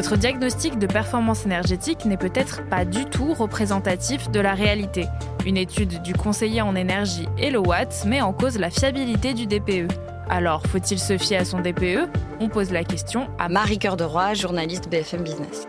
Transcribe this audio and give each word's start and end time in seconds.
Votre 0.00 0.16
diagnostic 0.16 0.78
de 0.78 0.86
performance 0.86 1.44
énergétique 1.44 2.06
n'est 2.06 2.16
peut-être 2.16 2.66
pas 2.70 2.86
du 2.86 3.04
tout 3.04 3.34
représentatif 3.34 4.30
de 4.30 4.40
la 4.40 4.54
réalité. 4.54 5.04
Une 5.44 5.58
étude 5.58 6.00
du 6.00 6.14
conseiller 6.14 6.62
en 6.62 6.74
énergie 6.74 7.28
Elowatt 7.36 8.06
met 8.06 8.22
en 8.22 8.32
cause 8.32 8.58
la 8.58 8.70
fiabilité 8.70 9.34
du 9.34 9.46
DPE. 9.46 9.92
Alors, 10.30 10.62
faut-il 10.66 10.98
se 10.98 11.18
fier 11.18 11.36
à 11.36 11.44
son 11.44 11.60
DPE 11.60 12.08
On 12.40 12.48
pose 12.48 12.70
la 12.70 12.82
question 12.82 13.28
à 13.38 13.50
Marie 13.50 13.78
Cœur 13.78 13.98
de 13.98 14.04
Roy, 14.04 14.32
journaliste 14.32 14.88
BFM 14.88 15.22
Business. 15.22 15.66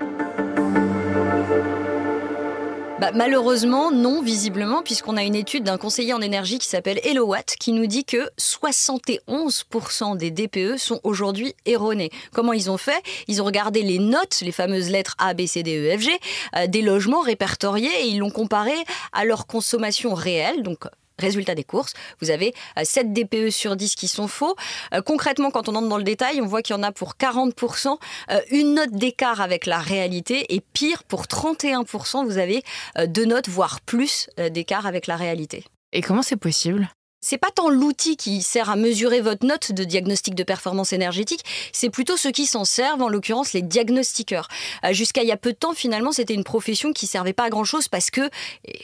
Bah, 3.01 3.09
malheureusement, 3.15 3.89
non, 3.89 4.21
visiblement, 4.21 4.83
puisqu'on 4.83 5.17
a 5.17 5.23
une 5.23 5.33
étude 5.33 5.63
d'un 5.63 5.79
conseiller 5.79 6.13
en 6.13 6.21
énergie 6.21 6.59
qui 6.59 6.67
s'appelle 6.67 6.99
Elowatt 7.03 7.55
qui 7.59 7.71
nous 7.71 7.87
dit 7.87 8.05
que 8.05 8.29
71% 8.39 10.17
des 10.17 10.29
DPE 10.29 10.77
sont 10.77 10.99
aujourd'hui 11.03 11.55
erronés. 11.65 12.11
Comment 12.31 12.53
ils 12.53 12.69
ont 12.69 12.77
fait? 12.77 13.01
Ils 13.27 13.41
ont 13.41 13.45
regardé 13.45 13.81
les 13.81 13.97
notes, 13.97 14.41
les 14.41 14.51
fameuses 14.51 14.91
lettres 14.91 15.15
A, 15.17 15.33
B, 15.33 15.47
C, 15.47 15.63
D, 15.63 15.79
E, 15.79 15.97
F, 15.97 16.01
G, 16.01 16.11
euh, 16.55 16.67
des 16.67 16.83
logements 16.83 17.21
répertoriés 17.21 17.89
et 18.03 18.05
ils 18.05 18.19
l'ont 18.19 18.29
comparé 18.29 18.75
à 19.13 19.25
leur 19.25 19.47
consommation 19.47 20.13
réelle, 20.13 20.61
donc 20.61 20.85
Résultat 21.21 21.55
des 21.55 21.63
courses, 21.63 21.93
vous 22.19 22.31
avez 22.31 22.53
7 22.81 23.07
euh, 23.07 23.09
DPE 23.09 23.51
sur 23.51 23.75
10 23.75 23.95
qui 23.95 24.07
sont 24.07 24.27
faux. 24.27 24.55
Euh, 24.93 25.01
concrètement, 25.01 25.51
quand 25.51 25.69
on 25.69 25.75
entre 25.75 25.87
dans 25.87 25.97
le 25.97 26.03
détail, 26.03 26.41
on 26.41 26.47
voit 26.47 26.61
qu'il 26.61 26.75
y 26.75 26.79
en 26.79 26.83
a 26.83 26.91
pour 26.91 27.13
40% 27.13 27.97
euh, 28.31 28.39
une 28.49 28.73
note 28.73 28.91
d'écart 28.91 29.39
avec 29.39 29.65
la 29.65 29.79
réalité 29.79 30.53
et 30.53 30.61
pire, 30.61 31.03
pour 31.03 31.23
31%, 31.23 32.25
vous 32.25 32.37
avez 32.37 32.63
deux 33.07 33.25
notes, 33.25 33.47
voire 33.49 33.81
plus 33.81 34.29
d'écart 34.51 34.85
avec 34.85 35.07
la 35.07 35.15
réalité. 35.15 35.63
Et 35.93 36.01
comment 36.01 36.23
c'est 36.23 36.37
possible? 36.37 36.89
C'est 37.23 37.37
pas 37.37 37.51
tant 37.53 37.69
l'outil 37.69 38.17
qui 38.17 38.41
sert 38.41 38.71
à 38.71 38.75
mesurer 38.75 39.21
votre 39.21 39.45
note 39.45 39.71
de 39.71 39.83
diagnostic 39.83 40.33
de 40.33 40.43
performance 40.43 40.91
énergétique, 40.91 41.45
c'est 41.71 41.91
plutôt 41.91 42.17
ceux 42.17 42.31
qui 42.31 42.47
s'en 42.47 42.65
servent, 42.65 43.03
en 43.03 43.09
l'occurrence 43.09 43.53
les 43.53 43.61
diagnostiqueurs. 43.61 44.47
Euh, 44.83 44.91
jusqu'à 44.91 45.21
il 45.21 45.27
y 45.27 45.31
a 45.31 45.37
peu 45.37 45.51
de 45.51 45.57
temps, 45.57 45.73
finalement, 45.73 46.11
c'était 46.11 46.33
une 46.33 46.43
profession 46.43 46.93
qui 46.93 47.05
servait 47.05 47.33
pas 47.33 47.43
à 47.43 47.49
grand 47.49 47.63
chose 47.63 47.87
parce 47.87 48.09
que, 48.09 48.27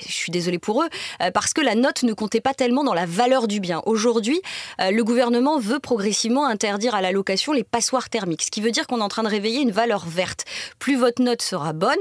je 0.05 0.11
suis 0.11 0.31
désolée 0.31 0.59
pour 0.59 0.83
eux, 0.83 0.89
euh, 1.21 1.31
parce 1.31 1.53
que 1.53 1.61
la 1.61 1.73
note 1.73 2.03
ne 2.03 2.13
comptait 2.13 2.39
pas 2.39 2.53
tellement 2.53 2.83
dans 2.83 2.93
la 2.93 3.07
valeur 3.07 3.47
du 3.47 3.59
bien. 3.59 3.81
Aujourd'hui, 3.87 4.39
euh, 4.81 4.91
le 4.91 5.03
gouvernement 5.03 5.57
veut 5.57 5.79
progressivement 5.79 6.45
interdire 6.45 6.93
à 6.93 7.01
la 7.01 7.11
location 7.11 7.53
les 7.53 7.63
passoires 7.63 8.09
thermiques, 8.09 8.43
ce 8.43 8.51
qui 8.51 8.61
veut 8.61 8.71
dire 8.71 8.85
qu'on 8.85 8.99
est 8.99 9.03
en 9.03 9.09
train 9.09 9.23
de 9.23 9.29
réveiller 9.29 9.61
une 9.61 9.71
valeur 9.71 10.05
verte. 10.05 10.45
Plus 10.77 10.95
votre 10.95 11.23
note 11.23 11.41
sera 11.41 11.73
bonne, 11.73 11.97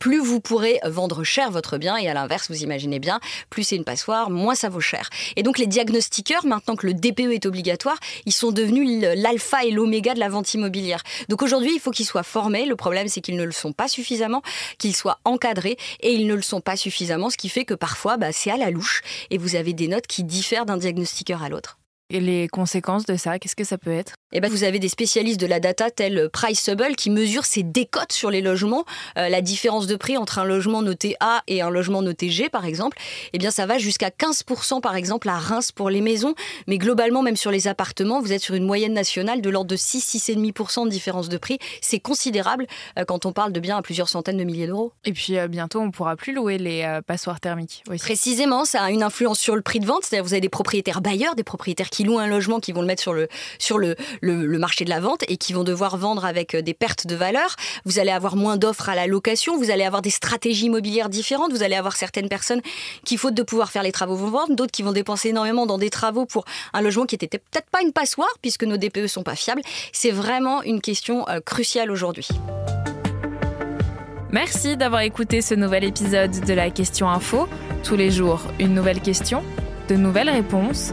plus 0.00 0.18
vous 0.18 0.40
pourrez 0.40 0.80
vendre 0.84 1.22
cher 1.22 1.52
votre 1.52 1.78
bien, 1.78 1.96
et 1.96 2.08
à 2.08 2.14
l'inverse, 2.14 2.50
vous 2.50 2.64
imaginez 2.64 2.98
bien, 2.98 3.20
plus 3.48 3.62
c'est 3.62 3.76
une 3.76 3.84
passoire, 3.84 4.30
moins 4.30 4.56
ça 4.56 4.68
vaut 4.68 4.80
cher. 4.80 5.08
Et 5.36 5.44
donc 5.44 5.58
les 5.58 5.67
diagnostiqueurs, 5.68 6.44
maintenant 6.44 6.76
que 6.76 6.86
le 6.86 6.94
DPE 6.94 7.32
est 7.32 7.46
obligatoire, 7.46 7.98
ils 8.26 8.32
sont 8.32 8.52
devenus 8.52 9.04
l'alpha 9.16 9.64
et 9.64 9.70
l'oméga 9.70 10.14
de 10.14 10.20
la 10.20 10.28
vente 10.28 10.52
immobilière. 10.54 11.02
Donc 11.28 11.42
aujourd'hui, 11.42 11.72
il 11.74 11.80
faut 11.80 11.90
qu'ils 11.90 12.06
soient 12.06 12.22
formés. 12.22 12.66
Le 12.66 12.76
problème, 12.76 13.08
c'est 13.08 13.20
qu'ils 13.20 13.36
ne 13.36 13.44
le 13.44 13.52
sont 13.52 13.72
pas 13.72 13.88
suffisamment, 13.88 14.42
qu'ils 14.78 14.96
soient 14.96 15.20
encadrés 15.24 15.76
et 16.00 16.12
ils 16.12 16.26
ne 16.26 16.34
le 16.34 16.42
sont 16.42 16.60
pas 16.60 16.76
suffisamment, 16.76 17.30
ce 17.30 17.36
qui 17.36 17.48
fait 17.48 17.64
que 17.64 17.74
parfois, 17.74 18.16
bah, 18.16 18.32
c'est 18.32 18.50
à 18.50 18.56
la 18.56 18.70
louche 18.70 19.02
et 19.30 19.38
vous 19.38 19.56
avez 19.56 19.72
des 19.72 19.88
notes 19.88 20.06
qui 20.06 20.24
diffèrent 20.24 20.66
d'un 20.66 20.76
diagnostiqueur 20.76 21.42
à 21.42 21.48
l'autre. 21.48 21.78
Et 22.10 22.20
les 22.20 22.48
conséquences 22.48 23.04
de 23.04 23.16
ça, 23.16 23.38
qu'est-ce 23.38 23.54
que 23.54 23.64
ça 23.64 23.76
peut 23.76 23.92
être? 23.92 24.14
Eh 24.32 24.40
ben, 24.40 24.50
vous 24.50 24.64
avez 24.64 24.78
des 24.78 24.88
spécialistes 24.88 25.40
de 25.40 25.46
la 25.46 25.60
data 25.60 25.90
tels 25.90 26.30
Priceable 26.30 26.96
qui 26.96 27.10
mesurent 27.10 27.44
ces 27.44 27.62
décotes 27.62 28.12
sur 28.12 28.30
les 28.30 28.40
logements, 28.40 28.84
euh, 29.18 29.28
la 29.28 29.42
différence 29.42 29.86
de 29.86 29.96
prix 29.96 30.16
entre 30.16 30.38
un 30.38 30.44
logement 30.44 30.80
noté 30.80 31.16
A 31.20 31.42
et 31.48 31.60
un 31.60 31.68
logement 31.68 32.00
noté 32.00 32.30
G 32.30 32.48
par 32.48 32.64
exemple. 32.64 32.98
Eh 33.34 33.38
bien 33.38 33.50
ça 33.50 33.66
va 33.66 33.76
jusqu'à 33.76 34.08
15% 34.08 34.80
par 34.80 34.96
exemple 34.96 35.28
à 35.28 35.36
Reims 35.36 35.70
pour 35.72 35.90
les 35.90 36.00
maisons, 36.00 36.34
mais 36.66 36.78
globalement 36.78 37.22
même 37.22 37.36
sur 37.36 37.50
les 37.50 37.68
appartements, 37.68 38.20
vous 38.20 38.32
êtes 38.32 38.42
sur 38.42 38.54
une 38.54 38.64
moyenne 38.64 38.94
nationale 38.94 39.42
de 39.42 39.50
l'ordre 39.50 39.70
de 39.70 39.76
6-6,5% 39.76 40.84
de 40.84 40.90
différence 40.90 41.28
de 41.28 41.36
prix. 41.36 41.58
C'est 41.82 42.00
considérable 42.00 42.66
euh, 42.98 43.04
quand 43.04 43.26
on 43.26 43.32
parle 43.32 43.52
de 43.52 43.60
biens 43.60 43.76
à 43.76 43.82
plusieurs 43.82 44.08
centaines 44.08 44.38
de 44.38 44.44
milliers 44.44 44.66
d'euros. 44.66 44.92
Et 45.04 45.12
puis 45.12 45.38
euh, 45.38 45.48
bientôt 45.48 45.80
on 45.80 45.90
pourra 45.90 46.16
plus 46.16 46.34
louer 46.34 46.56
les 46.56 47.00
passoires 47.06 47.40
thermiques. 47.40 47.82
Précisément, 47.98 48.64
ça 48.64 48.82
a 48.82 48.90
une 48.90 49.02
influence 49.02 49.38
sur 49.38 49.56
le 49.56 49.62
prix 49.62 49.80
de 49.80 49.86
vente, 49.86 50.04
c'est-à-dire 50.04 50.24
vous 50.24 50.32
avez 50.32 50.40
des 50.40 50.48
propriétaires 50.48 51.00
bailleurs, 51.00 51.34
des 51.34 51.44
propriétaires 51.44 51.90
qui 51.90 51.97
louent 52.04 52.18
un 52.18 52.26
logement 52.26 52.60
qui 52.60 52.72
vont 52.72 52.80
le 52.80 52.86
mettre 52.86 53.02
sur 53.02 53.12
le 53.12 53.28
sur 53.58 53.78
le 53.78 53.96
le, 54.20 54.58
marché 54.58 54.84
de 54.84 54.90
la 54.90 55.00
vente 55.00 55.22
et 55.28 55.36
qui 55.36 55.52
vont 55.52 55.64
devoir 55.64 55.96
vendre 55.96 56.24
avec 56.24 56.54
euh, 56.54 56.62
des 56.62 56.74
pertes 56.74 57.06
de 57.06 57.14
valeur. 57.14 57.54
Vous 57.84 57.98
allez 57.98 58.10
avoir 58.10 58.36
moins 58.36 58.56
d'offres 58.56 58.88
à 58.88 58.94
la 58.94 59.06
location, 59.06 59.56
vous 59.56 59.70
allez 59.70 59.84
avoir 59.84 60.02
des 60.02 60.10
stratégies 60.10 60.66
immobilières 60.66 61.08
différentes, 61.08 61.52
vous 61.52 61.62
allez 61.62 61.76
avoir 61.76 61.96
certaines 61.96 62.28
personnes 62.28 62.60
qui, 63.04 63.16
faute 63.16 63.34
de 63.34 63.42
pouvoir 63.42 63.70
faire 63.70 63.82
les 63.82 63.92
travaux, 63.92 64.16
vont 64.16 64.30
vendre, 64.30 64.54
d'autres 64.54 64.72
qui 64.72 64.82
vont 64.82 64.92
dépenser 64.92 65.28
énormément 65.28 65.66
dans 65.66 65.78
des 65.78 65.90
travaux 65.90 66.26
pour 66.26 66.44
un 66.72 66.80
logement 66.80 67.06
qui 67.06 67.14
était 67.14 67.28
peut-être 67.28 67.70
pas 67.70 67.82
une 67.82 67.92
passoire 67.92 68.28
puisque 68.42 68.64
nos 68.64 68.76
DPE 68.76 69.06
sont 69.06 69.22
pas 69.22 69.36
fiables. 69.36 69.62
C'est 69.92 70.10
vraiment 70.10 70.62
une 70.62 70.80
question 70.80 71.28
euh, 71.28 71.40
cruciale 71.40 71.90
aujourd'hui. 71.90 72.28
Merci 74.30 74.76
d'avoir 74.76 75.00
écouté 75.00 75.40
ce 75.40 75.54
nouvel 75.54 75.84
épisode 75.84 76.44
de 76.44 76.52
la 76.52 76.70
Question 76.70 77.08
Info. 77.08 77.48
Tous 77.82 77.96
les 77.96 78.10
jours, 78.10 78.42
une 78.58 78.74
nouvelle 78.74 79.00
question, 79.00 79.42
de 79.88 79.94
nouvelles 79.94 80.28
réponses. 80.28 80.92